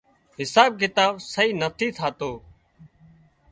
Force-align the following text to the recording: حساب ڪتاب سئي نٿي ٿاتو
حساب 0.39 0.69
ڪتاب 0.81 1.13
سئي 1.33 1.49
نٿي 1.61 1.87
ٿاتو 1.97 2.31